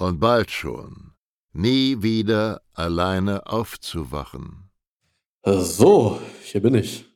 [0.00, 1.12] und bald schon
[1.52, 4.70] nie wieder alleine aufzuwachen.
[5.44, 7.06] So, hier bin ich.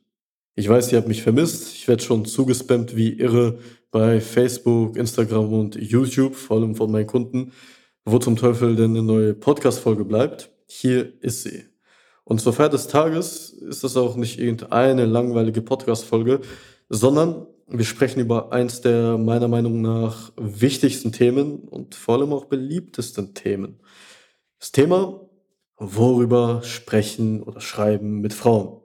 [0.55, 1.73] Ich weiß, ihr habt mich vermisst.
[1.73, 3.59] Ich werde schon zugespammt wie irre
[3.91, 7.51] bei Facebook, Instagram und YouTube, vor allem von meinen Kunden.
[8.03, 10.51] Wo zum Teufel denn eine neue Podcast-Folge bleibt?
[10.67, 11.65] Hier ist sie.
[12.23, 16.41] Und zur Feier des Tages ist das auch nicht irgendeine langweilige Podcast-Folge,
[16.89, 22.45] sondern wir sprechen über eins der meiner Meinung nach wichtigsten Themen und vor allem auch
[22.45, 23.79] beliebtesten Themen.
[24.59, 25.21] Das Thema,
[25.77, 28.81] worüber sprechen oder schreiben mit Frauen.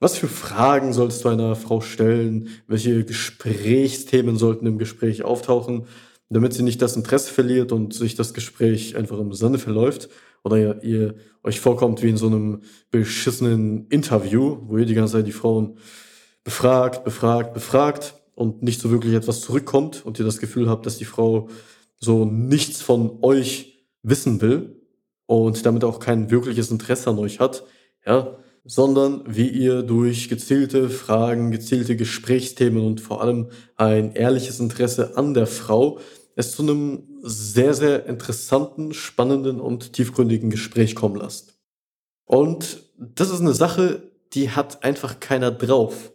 [0.00, 2.48] Was für Fragen solltest du einer Frau stellen?
[2.66, 5.86] Welche Gesprächsthemen sollten im Gespräch auftauchen,
[6.28, 10.08] damit sie nicht das Interesse verliert und sich das Gespräch einfach im Sande verläuft?
[10.44, 15.14] oder ihr, ihr euch vorkommt wie in so einem beschissenen Interview, wo ihr die ganze
[15.14, 15.78] Zeit die Frauen
[16.48, 20.96] befragt, befragt, befragt und nicht so wirklich etwas zurückkommt und ihr das Gefühl habt, dass
[20.96, 21.50] die Frau
[22.00, 24.80] so nichts von euch wissen will
[25.26, 27.64] und damit auch kein wirkliches Interesse an euch hat,
[28.06, 35.18] ja, sondern wie ihr durch gezielte Fragen, gezielte Gesprächsthemen und vor allem ein ehrliches Interesse
[35.18, 35.98] an der Frau
[36.34, 41.58] es zu einem sehr, sehr interessanten, spannenden und tiefgründigen Gespräch kommen lasst.
[42.24, 46.12] Und das ist eine Sache, die hat einfach keiner drauf.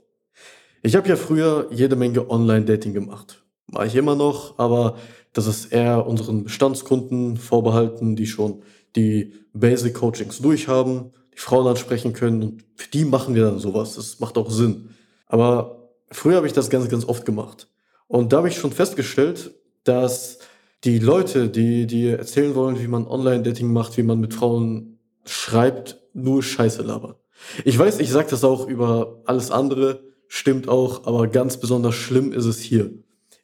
[0.86, 3.42] Ich habe ja früher jede Menge Online-Dating gemacht.
[3.68, 4.98] Mache ich immer noch, aber
[5.32, 8.64] das ist eher unseren Bestandskunden vorbehalten, die schon
[8.98, 13.96] die Basic Coachings durchhaben, die Frauen ansprechen können und für die machen wir dann sowas.
[13.96, 14.90] Das macht auch Sinn.
[15.26, 17.70] Aber früher habe ich das ganz, ganz oft gemacht.
[18.08, 19.56] Und da habe ich schon festgestellt,
[19.86, 20.40] dass
[20.84, 26.02] die Leute, die dir erzählen wollen, wie man Online-Dating macht, wie man mit Frauen schreibt,
[26.14, 27.16] nur Scheiße labern.
[27.64, 32.32] Ich weiß, ich sage das auch über alles andere, stimmt auch, aber ganz besonders schlimm
[32.32, 32.90] ist es hier.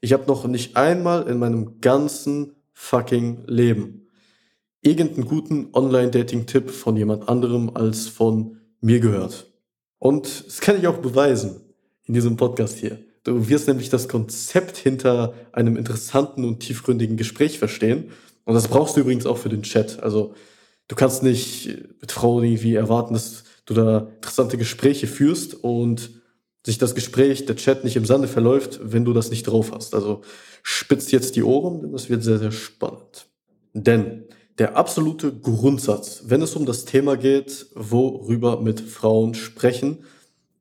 [0.02, 4.08] Ich habe noch nicht einmal in meinem ganzen fucking Leben
[4.82, 9.52] irgendeinen guten Online-Dating-Tipp von jemand anderem als von mir gehört.
[10.00, 11.62] Und das kann ich auch beweisen
[12.06, 12.98] in diesem Podcast hier.
[13.24, 18.06] Du wirst nämlich das Konzept hinter einem interessanten und tiefgründigen Gespräch verstehen.
[18.46, 20.02] Und das brauchst du übrigens auch für den Chat.
[20.02, 20.34] Also
[20.88, 21.68] du kannst nicht
[22.02, 26.19] mit Frauen irgendwie erwarten, dass du da interessante Gespräche führst und
[26.66, 29.96] sich das Gespräch, der Chat nicht im Sande verläuft, wenn du das nicht drauf hast.
[29.96, 30.22] Also
[30.64, 33.28] spitzt jetzt die Ohren, denn das wird sehr, sehr spannend.
[33.74, 34.26] Denn
[34.58, 40.00] der absolute Grundsatz, wenn es um das Thema geht, worüber mit Frauen sprechen,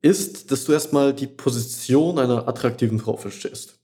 [0.00, 3.80] ist, dass du erstmal die Position einer attraktiven Frau verstehst.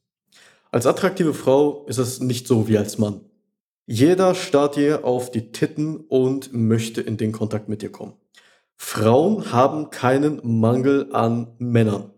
[0.70, 3.22] Als attraktive Frau ist es nicht so wie als Mann.
[3.86, 8.14] Jeder starrt dir auf die Titten und möchte in den Kontakt mit dir kommen.
[8.76, 12.10] Frauen haben keinen Mangel an Männern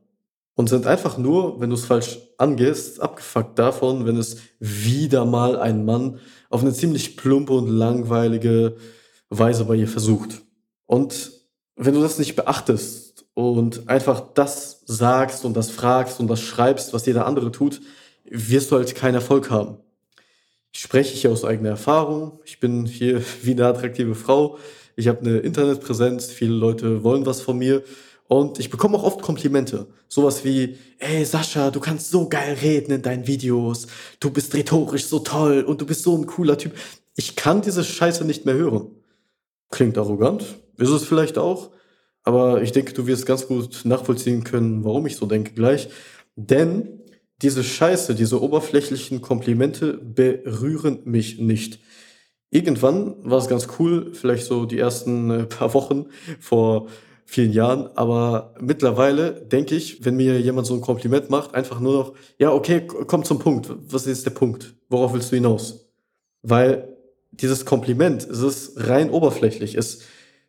[0.55, 5.59] und sind einfach nur, wenn du es falsch angehst, abgefuckt davon, wenn es wieder mal
[5.59, 6.19] ein Mann
[6.51, 8.77] auf eine ziemlich plumpe und langweilige
[9.29, 10.43] Weise bei ihr versucht.
[10.87, 11.33] Und
[11.77, 16.95] wenn du das nicht beachtest und einfach das sagst und das fragst und das schreibst,
[16.95, 17.83] was jeder andere tut,
[18.25, 19.79] wirst du halt keinen Erfolg haben.
[20.73, 22.41] Ich spreche hier aus eigener Erfahrung.
[22.45, 24.59] Ich bin hier wie eine attraktive Frau.
[24.97, 26.27] Ich habe eine Internetpräsenz.
[26.27, 27.85] Viele Leute wollen was von mir.
[28.29, 29.87] Und ich bekomme auch oft Komplimente.
[30.09, 33.87] Sowas wie, ey Sascha, du kannst so geil reden in deinen Videos.
[34.19, 36.73] Du bist rhetorisch so toll und du bist so ein cooler Typ.
[37.15, 38.91] Ich kann diese Scheiße nicht mehr hören.
[39.71, 40.45] Klingt arrogant.
[40.79, 41.71] Ist es vielleicht auch.
[42.25, 45.89] Aber ich denke, du wirst ganz gut nachvollziehen können, warum ich so denke gleich.
[46.35, 47.01] Denn
[47.43, 51.81] diese Scheiße, diese oberflächlichen Komplimente berühren mich nicht.
[52.51, 56.07] Irgendwann war es ganz cool, vielleicht so die ersten äh, paar Wochen
[56.39, 56.87] vor
[57.25, 61.93] vielen Jahren, aber mittlerweile denke ich, wenn mir jemand so ein Kompliment macht, einfach nur
[61.93, 63.69] noch, ja, okay, komm zum Punkt.
[63.89, 64.75] Was ist der Punkt?
[64.89, 65.91] Worauf willst du hinaus?
[66.43, 66.97] Weil
[67.33, 69.75] dieses Kompliment, es ist rein oberflächlich.
[69.75, 70.03] Es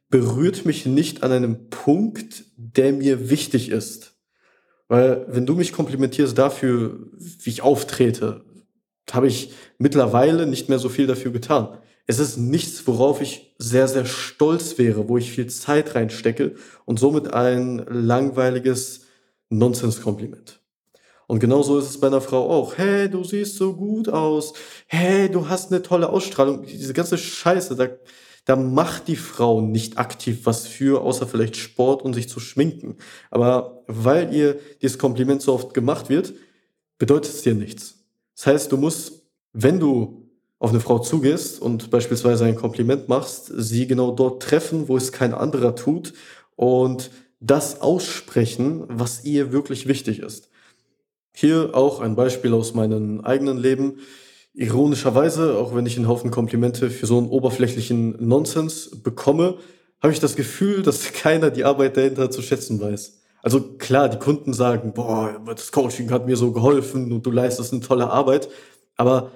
[0.09, 4.13] berührt mich nicht an einem Punkt, der mir wichtig ist.
[4.87, 8.45] Weil wenn du mich komplimentierst dafür, wie ich auftrete,
[9.11, 11.77] habe ich mittlerweile nicht mehr so viel dafür getan.
[12.09, 16.55] Es ist nichts, worauf ich sehr, sehr stolz wäre, wo ich viel Zeit reinstecke
[16.85, 19.01] und somit ein langweiliges
[19.49, 20.61] Nonsens-Kompliment.
[21.27, 22.77] Und genauso ist es bei einer Frau auch.
[22.77, 24.53] Hey, du siehst so gut aus.
[24.87, 26.65] Hey, du hast eine tolle Ausstrahlung.
[26.65, 27.89] Diese ganze Scheiße, da,
[28.45, 32.95] da macht die Frau nicht aktiv was für, außer vielleicht Sport und sich zu schminken.
[33.29, 36.33] Aber weil ihr dieses Kompliment so oft gemacht wird,
[36.97, 37.95] bedeutet es dir nichts.
[38.37, 40.26] Das heißt, du musst, wenn du
[40.59, 45.11] auf eine Frau zugehst und beispielsweise ein Kompliment machst, sie genau dort treffen, wo es
[45.11, 46.13] kein anderer tut
[46.55, 50.49] und das aussprechen, was ihr wirklich wichtig ist.
[51.35, 53.99] Hier auch ein Beispiel aus meinem eigenen Leben.
[54.55, 59.59] Ironischerweise, auch wenn ich einen Haufen Komplimente für so einen oberflächlichen Nonsens bekomme,
[60.01, 63.19] habe ich das Gefühl, dass keiner die Arbeit dahinter zu schätzen weiß.
[63.43, 67.71] Also klar, die Kunden sagen, boah, das Coaching hat mir so geholfen und du leistest
[67.71, 68.49] eine tolle Arbeit,
[68.95, 69.31] aber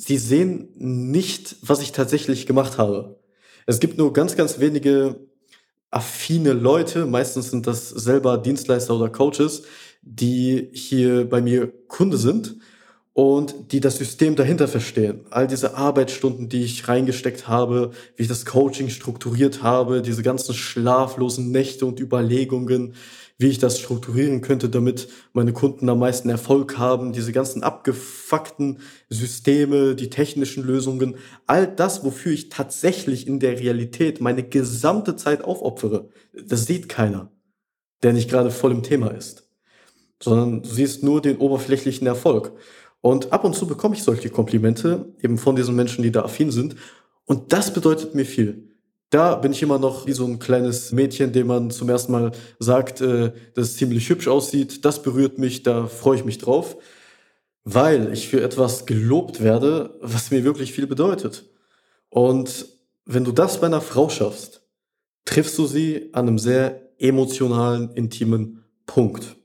[0.00, 3.20] sie sehen nicht, was ich tatsächlich gemacht habe.
[3.66, 5.28] Es gibt nur ganz, ganz wenige
[5.90, 9.64] affine Leute, meistens sind das selber Dienstleister oder Coaches,
[10.02, 12.56] die hier bei mir Kunde sind
[13.12, 15.26] und die das System dahinter verstehen.
[15.30, 20.54] All diese Arbeitsstunden, die ich reingesteckt habe, wie ich das Coaching strukturiert habe, diese ganzen
[20.54, 22.94] schlaflosen Nächte und Überlegungen,
[23.40, 28.80] wie ich das strukturieren könnte, damit meine Kunden am meisten Erfolg haben, diese ganzen abgefuckten
[29.08, 31.16] Systeme, die technischen Lösungen,
[31.46, 37.32] all das, wofür ich tatsächlich in der Realität meine gesamte Zeit aufopfere, das sieht keiner,
[38.02, 39.48] der nicht gerade voll im Thema ist,
[40.22, 42.52] sondern du siehst nur den oberflächlichen Erfolg.
[43.00, 46.50] Und ab und zu bekomme ich solche Komplimente eben von diesen Menschen, die da affin
[46.50, 46.76] sind.
[47.24, 48.70] Und das bedeutet mir viel.
[49.10, 52.32] Da bin ich immer noch wie so ein kleines Mädchen, dem man zum ersten Mal
[52.58, 54.84] sagt, äh, dass es ziemlich hübsch aussieht.
[54.84, 56.76] Das berührt mich, da freue ich mich drauf,
[57.64, 61.48] weil ich für etwas gelobt werde, was mir wirklich viel bedeutet.
[62.08, 62.66] Und
[63.04, 64.62] wenn du das bei einer Frau schaffst,
[65.24, 69.36] triffst du sie an einem sehr emotionalen, intimen Punkt.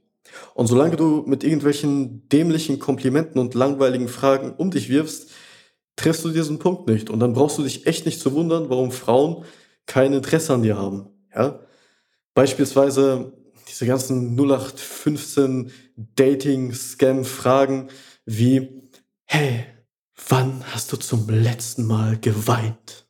[0.54, 5.30] Und solange du mit irgendwelchen dämlichen Komplimenten und langweiligen Fragen um dich wirfst,
[5.96, 7.10] triffst du diesen Punkt nicht.
[7.10, 9.46] Und dann brauchst du dich echt nicht zu wundern, warum Frauen
[9.86, 11.08] kein Interesse an dir haben.
[11.34, 11.60] Ja?
[12.34, 13.34] Beispielsweise
[13.68, 17.90] diese ganzen 0815 Dating-Scam-Fragen
[18.26, 18.82] wie,
[19.26, 19.66] hey,
[20.28, 23.08] wann hast du zum letzten Mal geweint?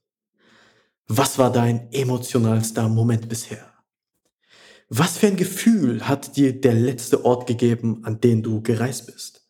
[1.08, 3.75] Was war dein emotionalster Moment bisher?
[4.90, 9.42] Was für ein Gefühl hat dir der letzte Ort gegeben, an den du gereist bist?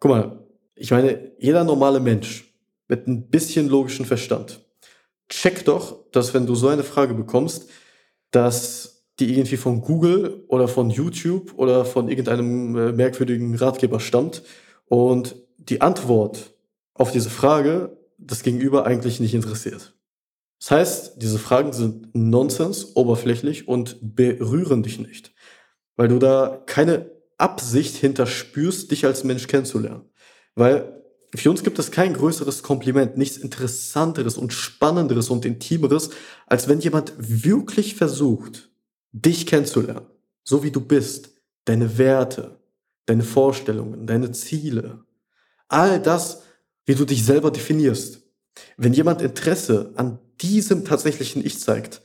[0.00, 2.52] Guck mal, ich meine, jeder normale Mensch
[2.88, 4.64] mit ein bisschen logischen Verstand.
[5.28, 7.68] Check doch, dass wenn du so eine Frage bekommst,
[8.32, 14.42] dass die irgendwie von Google oder von YouTube oder von irgendeinem äh, merkwürdigen Ratgeber stammt
[14.86, 16.54] und die Antwort
[16.94, 19.94] auf diese Frage das Gegenüber eigentlich nicht interessiert.
[20.60, 25.32] Das heißt, diese Fragen sind Nonsens, oberflächlich und berühren dich nicht,
[25.96, 30.02] weil du da keine Absicht hinterspürst, dich als Mensch kennenzulernen.
[30.54, 31.02] Weil
[31.34, 36.10] für uns gibt es kein größeres Kompliment, nichts Interessanteres und Spannenderes und Intimeres,
[36.46, 38.70] als wenn jemand wirklich versucht,
[39.12, 40.06] dich kennenzulernen,
[40.44, 41.30] so wie du bist,
[41.64, 42.60] deine Werte,
[43.06, 45.04] deine Vorstellungen, deine Ziele,
[45.68, 46.42] all das,
[46.84, 48.22] wie du dich selber definierst.
[48.76, 52.02] Wenn jemand Interesse an diesem tatsächlichen Ich zeigt,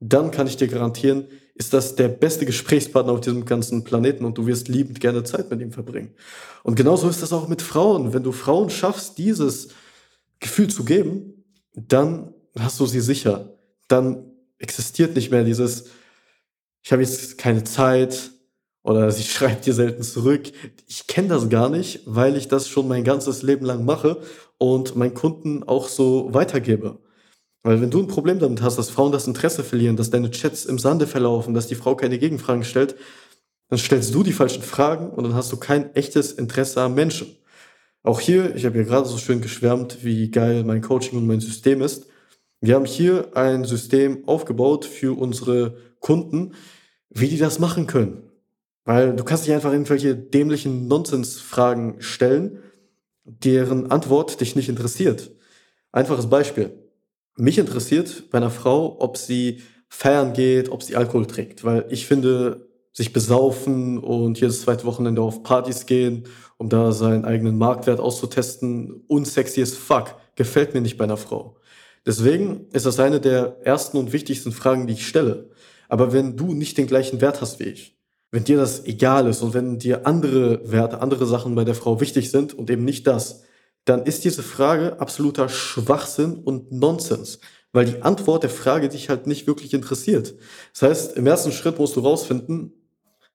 [0.00, 4.36] dann kann ich dir garantieren, ist das der beste Gesprächspartner auf diesem ganzen Planeten und
[4.36, 6.14] du wirst liebend gerne Zeit mit ihm verbringen.
[6.62, 8.12] Und genauso ist das auch mit Frauen.
[8.12, 9.68] Wenn du Frauen schaffst, dieses
[10.38, 13.58] Gefühl zu geben, dann hast du sie sicher.
[13.88, 15.86] Dann existiert nicht mehr dieses,
[16.82, 18.32] ich habe jetzt keine Zeit
[18.82, 20.52] oder sie schreibt dir selten zurück.
[20.86, 24.20] Ich kenne das gar nicht, weil ich das schon mein ganzes Leben lang mache
[24.58, 26.98] und meinen Kunden auch so weitergebe.
[27.62, 30.64] Weil wenn du ein Problem damit hast, dass Frauen das Interesse verlieren, dass deine Chats
[30.64, 32.94] im Sande verlaufen, dass die Frau keine Gegenfragen stellt,
[33.68, 37.36] dann stellst du die falschen Fragen und dann hast du kein echtes Interesse am Menschen.
[38.04, 41.40] Auch hier, ich habe ja gerade so schön geschwärmt, wie geil mein Coaching und mein
[41.40, 42.06] System ist.
[42.60, 46.54] Wir haben hier ein System aufgebaut für unsere Kunden,
[47.10, 48.22] wie die das machen können.
[48.84, 52.60] Weil du kannst nicht einfach irgendwelche dämlichen Nonsensfragen stellen,
[53.26, 55.32] deren Antwort dich nicht interessiert.
[55.92, 56.70] Einfaches Beispiel.
[57.36, 62.06] Mich interessiert bei einer Frau, ob sie feiern geht, ob sie Alkohol trinkt, weil ich
[62.06, 66.24] finde, sich besaufen und jedes zweite Wochenende auf Partys gehen,
[66.56, 71.56] um da seinen eigenen Marktwert auszutesten, unsexy as fuck, gefällt mir nicht bei einer Frau.
[72.06, 75.50] Deswegen ist das eine der ersten und wichtigsten Fragen, die ich stelle.
[75.88, 77.95] Aber wenn du nicht den gleichen Wert hast wie ich,
[78.30, 82.00] wenn dir das egal ist und wenn dir andere Werte, andere Sachen bei der Frau
[82.00, 83.42] wichtig sind und eben nicht das,
[83.84, 87.38] dann ist diese Frage absoluter Schwachsinn und Nonsens,
[87.72, 90.34] weil die Antwort der Frage dich halt nicht wirklich interessiert.
[90.72, 92.72] Das heißt, im ersten Schritt musst du rausfinden,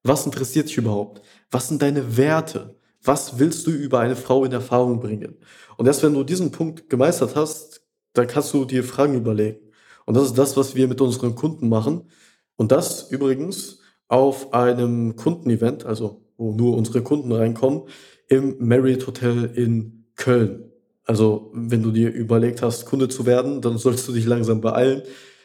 [0.04, 1.22] was interessiert dich überhaupt?
[1.52, 2.76] Was sind deine Werte?
[3.04, 5.38] Was willst du über eine Frau in Erfahrung bringen?
[5.78, 7.82] Und erst wenn du diesen Punkt gemeistert hast,
[8.14, 9.60] dann kannst du dir Fragen überlegen.
[10.06, 12.10] Und das ist das, was wir mit unseren Kunden machen.
[12.58, 13.81] Und das übrigens
[14.12, 17.84] auf einem Kundenevent, also wo nur unsere Kunden reinkommen,
[18.28, 20.66] im Marriott Hotel in Köln.
[21.06, 25.04] Also wenn du dir überlegt hast, Kunde zu werden, dann solltest du dich langsam beeilen,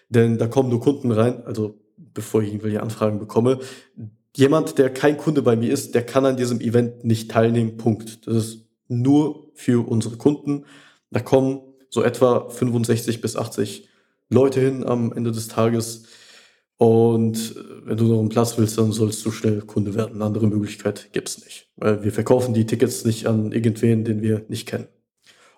[0.09, 3.61] denn da kommen nur Kunden rein, also bevor ich irgendwelche Anfragen bekomme.
[4.35, 7.77] Jemand, der kein Kunde bei mir ist, der kann an diesem Event nicht teilnehmen.
[7.77, 8.27] Punkt.
[8.27, 10.65] Das ist nur für unsere Kunden.
[11.13, 13.89] Da kommen so etwa 65 bis 80
[14.29, 16.07] Leute hin am Ende des Tages.
[16.78, 20.16] Und äh, wenn du noch einen Platz willst, dann sollst du schnell Kunde werden.
[20.16, 21.68] Eine andere Möglichkeit gibt's nicht.
[21.76, 24.88] Weil wir verkaufen die Tickets nicht an irgendwen, den wir nicht kennen.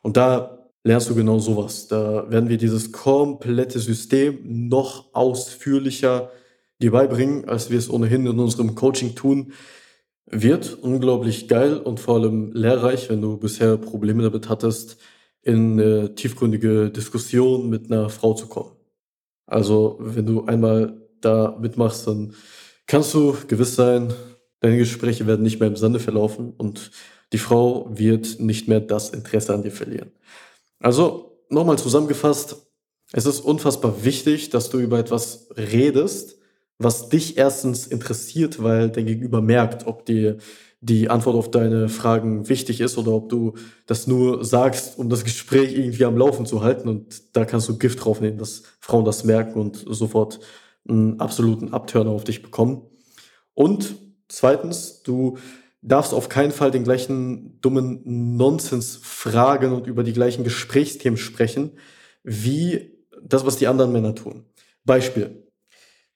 [0.03, 1.89] Und da lernst du genau sowas.
[1.89, 6.31] Da werden wir dieses komplette System noch ausführlicher
[6.81, 9.53] dir beibringen, als wir es ohnehin in unserem Coaching tun.
[10.27, 14.99] Wird unglaublich geil und vor allem lehrreich, wenn du bisher Probleme damit hattest,
[15.43, 18.73] in eine tiefgründige Diskussion mit einer Frau zu kommen.
[19.47, 22.35] Also, wenn du einmal da mitmachst, dann
[22.87, 24.13] kannst du gewiss sein,
[24.61, 26.91] deine Gespräche werden nicht mehr im Sande verlaufen und
[27.33, 30.13] die Frau wird nicht mehr das Interesse an dir verlieren.
[30.81, 32.57] Also, nochmal zusammengefasst,
[33.13, 36.39] es ist unfassbar wichtig, dass du über etwas redest,
[36.79, 40.39] was dich erstens interessiert, weil dein Gegenüber merkt, ob dir
[40.81, 43.55] die Antwort auf deine Fragen wichtig ist oder ob du
[43.87, 46.89] das nur sagst, um das Gespräch irgendwie am Laufen zu halten.
[46.89, 50.39] Und da kannst du Gift draufnehmen, dass Frauen das merken und sofort
[50.89, 52.83] einen absoluten Abturner auf dich bekommen.
[53.55, 53.97] Und
[54.29, 55.39] zweitens, du
[55.83, 61.73] darfst auf keinen Fall den gleichen dummen Nonsens fragen und über die gleichen Gesprächsthemen sprechen,
[62.23, 64.45] wie das, was die anderen Männer tun.
[64.85, 65.45] Beispiel.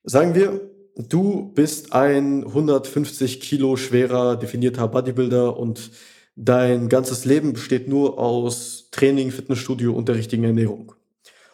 [0.05, 0.61] Sagen wir,
[0.97, 5.91] du bist ein 150 Kilo schwerer, definierter Bodybuilder und
[6.35, 10.95] dein ganzes Leben besteht nur aus Training, Fitnessstudio und der richtigen Ernährung.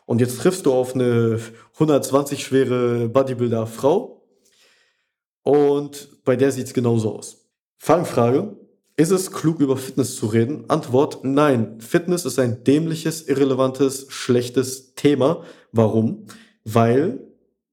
[0.09, 1.39] Und jetzt triffst du auf eine
[1.75, 4.23] 120 schwere Bodybuilder-Frau
[5.43, 7.51] und bei der sieht's genauso aus.
[7.77, 8.57] Fangfrage.
[8.97, 10.65] Ist es klug, über Fitness zu reden?
[10.69, 11.79] Antwort, nein.
[11.83, 15.45] Fitness ist ein dämliches, irrelevantes, schlechtes Thema.
[15.73, 16.25] Warum?
[16.65, 17.21] Weil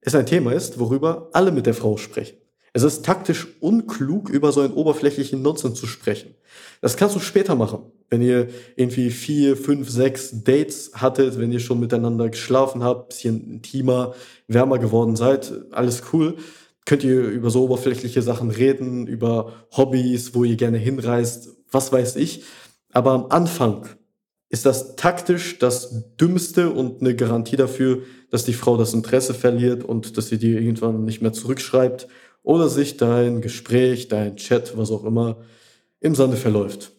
[0.02, 2.36] es ein Thema ist, worüber alle mit der Frau sprechen.
[2.74, 6.34] Es ist taktisch unklug, über so einen oberflächlichen Nonsens zu sprechen.
[6.82, 11.60] Das kannst du später machen, wenn ihr irgendwie vier, fünf, sechs Dates hattet, wenn ihr
[11.60, 14.14] schon miteinander geschlafen habt, bisschen intimer,
[14.48, 16.36] wärmer geworden seid, alles cool.
[16.84, 22.16] Könnt ihr über so oberflächliche Sachen reden, über Hobbys, wo ihr gerne hinreist, was weiß
[22.16, 22.44] ich.
[22.92, 23.88] Aber am Anfang
[24.48, 29.82] ist das taktisch das Dümmste und eine Garantie dafür, dass die Frau das Interesse verliert
[29.84, 32.06] und dass sie dir irgendwann nicht mehr zurückschreibt
[32.44, 35.38] oder sich dein Gespräch, dein Chat, was auch immer,
[36.00, 36.92] im Sande verläuft.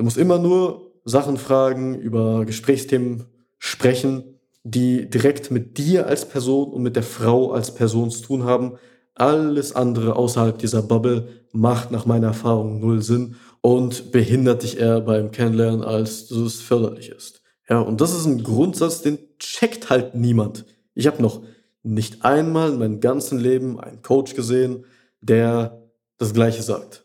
[0.00, 3.26] Du musst immer nur Sachen fragen, über Gesprächsthemen
[3.58, 8.44] sprechen, die direkt mit dir als Person und mit der Frau als Person zu tun
[8.44, 8.78] haben.
[9.14, 15.02] Alles andere außerhalb dieser Bubble macht nach meiner Erfahrung null Sinn und behindert dich eher
[15.02, 17.42] beim Kennenlernen, als es förderlich ist.
[17.68, 20.64] Ja, und das ist ein Grundsatz, den checkt halt niemand.
[20.94, 21.42] Ich habe noch
[21.82, 24.86] nicht einmal in meinem ganzen Leben einen Coach gesehen,
[25.20, 25.82] der
[26.16, 27.04] das Gleiche sagt.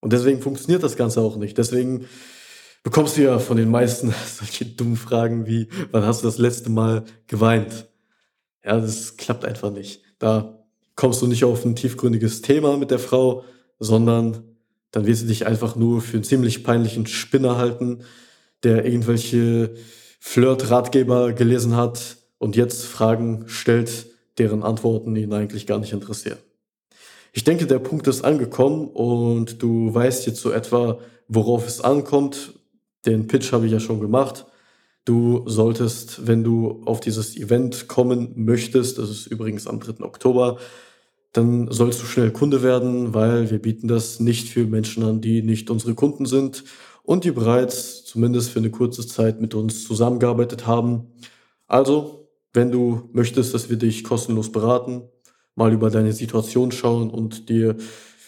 [0.00, 1.58] Und deswegen funktioniert das Ganze auch nicht.
[1.58, 2.06] Deswegen
[2.82, 6.70] bekommst du ja von den meisten solche dummen Fragen wie, wann hast du das letzte
[6.70, 7.88] Mal geweint?
[8.64, 10.02] Ja, das klappt einfach nicht.
[10.18, 13.44] Da kommst du nicht auf ein tiefgründiges Thema mit der Frau,
[13.78, 14.42] sondern
[14.90, 18.02] dann wird sie dich einfach nur für einen ziemlich peinlichen Spinner halten,
[18.62, 19.74] der irgendwelche
[20.20, 24.06] Flirt-Ratgeber gelesen hat und jetzt Fragen stellt,
[24.38, 26.38] deren Antworten ihn eigentlich gar nicht interessieren.
[27.36, 32.54] Ich denke, der Punkt ist angekommen und du weißt jetzt so etwa, worauf es ankommt.
[33.04, 34.46] Den Pitch habe ich ja schon gemacht.
[35.04, 40.02] Du solltest, wenn du auf dieses Event kommen möchtest, das ist übrigens am 3.
[40.02, 40.56] Oktober,
[41.34, 45.42] dann sollst du schnell Kunde werden, weil wir bieten das nicht für Menschen an, die
[45.42, 46.64] nicht unsere Kunden sind
[47.02, 51.08] und die bereits zumindest für eine kurze Zeit mit uns zusammengearbeitet haben.
[51.66, 55.02] Also, wenn du möchtest, dass wir dich kostenlos beraten,
[55.56, 57.74] mal über deine Situation schauen und dir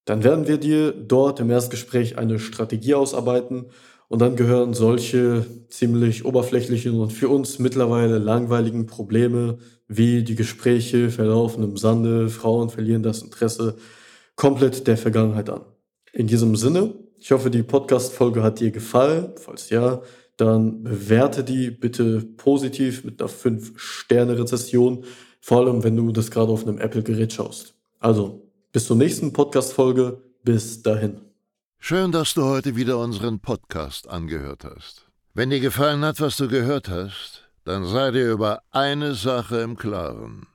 [0.06, 3.66] Dann werden wir dir dort im Erstgespräch eine Strategie ausarbeiten
[4.10, 11.10] und dann gehören solche ziemlich oberflächlichen und für uns mittlerweile langweiligen Probleme wie die Gespräche
[11.10, 13.76] verlaufen im Sande, Frauen verlieren das Interesse
[14.34, 15.60] komplett der Vergangenheit an.
[16.12, 19.30] In diesem Sinne, ich hoffe, die Podcast-Folge hat dir gefallen.
[19.36, 20.02] Falls ja,
[20.36, 25.04] dann bewerte die bitte positiv mit einer 5-Sterne-Rezession,
[25.40, 27.74] vor allem wenn du das gerade auf einem Apple-Gerät schaust.
[28.00, 30.20] Also, bis zur nächsten Podcast-Folge.
[30.42, 31.29] Bis dahin.
[31.82, 35.08] Schön, dass du heute wieder unseren Podcast angehört hast.
[35.32, 39.76] Wenn dir gefallen hat, was du gehört hast, dann sei dir über eine Sache im
[39.76, 40.46] Klaren.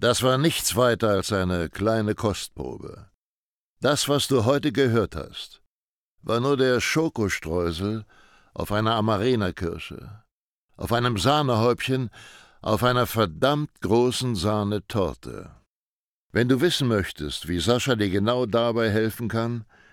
[0.00, 3.10] Das war nichts weiter als eine kleine Kostprobe.
[3.80, 5.62] Das, was du heute gehört hast,
[6.22, 8.06] war nur der Schokostreusel
[8.54, 10.24] auf einer Amarena-Kirsche,
[10.78, 12.10] auf einem Sahnehäubchen,
[12.62, 15.50] auf einer verdammt großen Sahnetorte.
[16.32, 19.66] Wenn du wissen möchtest, wie Sascha dir genau dabei helfen kann,